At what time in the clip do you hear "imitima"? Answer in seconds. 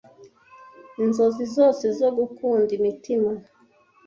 2.77-3.31